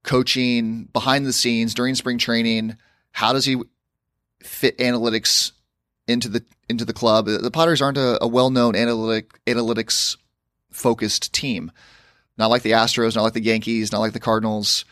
[0.02, 2.76] coaching behind the scenes during spring training.
[3.12, 3.60] How does he
[4.42, 5.52] fit analytics
[6.06, 7.26] into the into the club?
[7.26, 10.16] The Padres aren't a, a well known analytic analytics
[10.70, 11.72] focused team.
[12.38, 14.84] Not like the Astros, not like the Yankees, not like the Cardinals.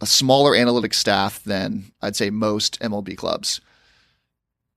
[0.00, 3.60] A smaller analytics staff than I'd say most MLB clubs.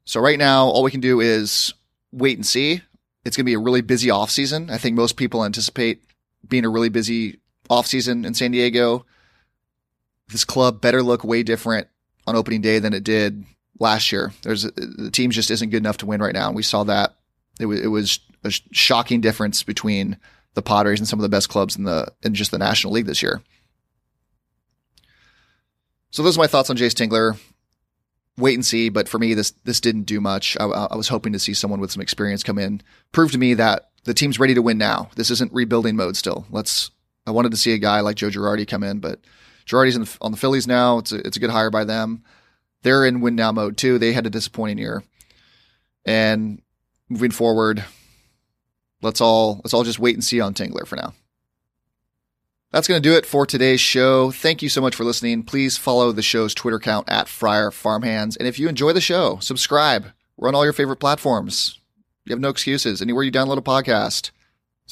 [0.03, 1.73] So right now, all we can do is
[2.11, 2.81] wait and see.
[3.23, 4.71] It's going to be a really busy offseason.
[4.71, 6.01] I think most people anticipate
[6.47, 7.39] being a really busy
[7.71, 9.05] offseason in San Diego.
[10.27, 11.87] This club better look way different
[12.27, 13.43] on opening day than it did
[13.79, 14.31] last year.
[14.43, 17.15] There's the team just isn't good enough to win right now, and we saw that.
[17.59, 20.17] It was it was a shocking difference between
[20.53, 23.05] the Padres and some of the best clubs in the in just the National League
[23.05, 23.41] this year.
[26.11, 27.39] So those are my thoughts on Jayce Tingler.
[28.37, 30.57] Wait and see, but for me, this this didn't do much.
[30.59, 32.81] I, I was hoping to see someone with some experience come in,
[33.11, 35.09] prove to me that the team's ready to win now.
[35.15, 36.45] This isn't rebuilding mode still.
[36.49, 36.91] Let's
[37.31, 39.21] I wanted to see a guy like Joe Girardi come in, but
[39.65, 40.97] Girardi's the, on the Phillies now.
[40.97, 42.25] It's a, it's a good hire by them.
[42.83, 43.97] They're in win now mode too.
[43.97, 45.01] They had a disappointing year,
[46.05, 46.61] and
[47.07, 47.85] moving forward,
[49.01, 51.13] let's all let's all just wait and see on Tingler for now.
[52.71, 54.31] That's going to do it for today's show.
[54.31, 55.43] Thank you so much for listening.
[55.43, 59.37] Please follow the show's Twitter account at Friar Farmhands, and if you enjoy the show,
[59.39, 60.07] subscribe.
[60.35, 61.79] We're on all your favorite platforms.
[62.25, 63.01] You have no excuses.
[63.01, 64.31] Anywhere you download a podcast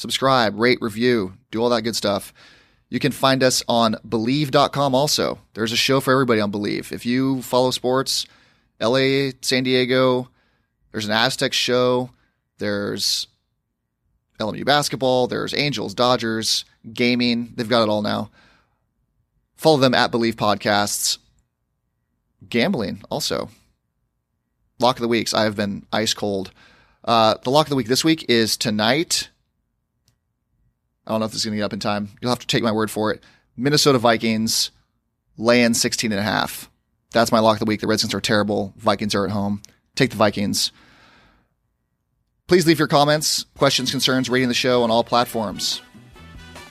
[0.00, 2.32] subscribe, rate, review, do all that good stuff.
[2.88, 5.38] You can find us on Bleav.com also.
[5.52, 6.90] There's a show for everybody on Bleav.
[6.90, 8.26] If you follow sports,
[8.80, 10.30] LA, San Diego,
[10.90, 12.10] there's an Aztec show,
[12.58, 13.26] there's
[14.38, 17.52] LMU basketball, there's Angels, Dodgers, gaming.
[17.54, 18.30] They've got it all now.
[19.56, 21.18] Follow them at Bleav Podcasts.
[22.48, 23.50] Gambling also.
[24.78, 25.34] Lock of the weeks.
[25.34, 26.52] I have been ice cold.
[27.04, 29.29] Uh, the lock of the week this week is tonight
[31.06, 32.08] I don't know if this is going to get up in time.
[32.20, 33.22] You'll have to take my word for it.
[33.56, 34.70] Minnesota Vikings
[35.36, 36.70] laying 16 and a half.
[37.12, 37.80] That's my lock of the week.
[37.80, 38.72] The Redskins are terrible.
[38.76, 39.62] Vikings are at home.
[39.96, 40.72] Take the Vikings.
[42.46, 45.82] Please leave your comments, questions, concerns, rating the show on all platforms.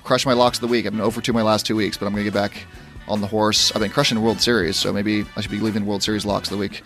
[0.04, 0.86] Crush my locks of the week.
[0.86, 2.66] I've been over two my last two weeks, but I'm going to get back
[3.08, 3.72] on the horse.
[3.72, 6.50] I've been crushing the World Series, so maybe I should be leaving World Series locks
[6.50, 6.82] of the week.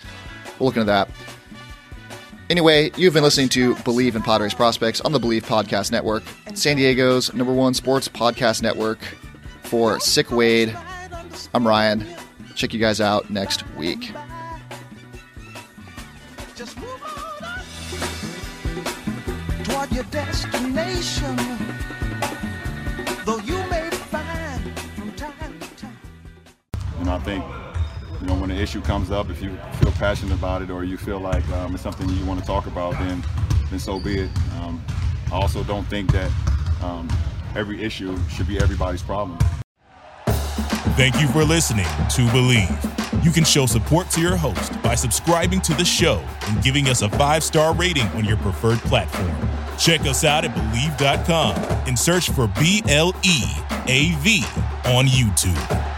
[0.59, 1.09] We'll look into that.
[2.53, 6.21] Anyway, you've been listening to Bleav in Padres Prospects on the Bleav Podcast Network,
[6.53, 8.99] San Diego's number one sports podcast network.
[9.63, 10.77] For Sick Wade,
[11.55, 12.05] I'm Ryan.
[12.53, 14.11] Check you guys out next week.
[16.55, 17.63] Just move on
[19.63, 21.35] toward your destination.
[23.25, 25.97] Though you may find from time to time.
[26.99, 27.43] And I think,
[28.24, 30.95] you know, when an issue comes up, if you feel passionate about it or you
[30.95, 33.21] feel like um, it's something you want to talk about, then,
[33.69, 34.30] then so be it.
[34.61, 34.82] Um,
[35.30, 36.32] I also don't think that
[36.82, 37.09] um,
[37.53, 39.38] every issue should be everybody's problem.
[40.95, 43.26] Thank you for listening to Bleav.
[43.26, 47.01] You can show support to your host by subscribing to the show and giving us
[47.01, 49.36] a five star rating on your preferred platform.
[49.78, 51.55] Check us out at Bleav.com
[51.88, 53.43] and search for B L E
[53.88, 54.45] A V
[54.86, 55.92] on YouTube.